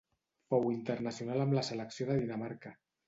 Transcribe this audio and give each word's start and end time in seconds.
Fou 0.53 0.63
internacional 0.75 1.43
amb 1.43 1.55
la 1.59 1.65
selecció 1.69 2.09
de 2.09 2.17
Dinamarca. 2.25 2.73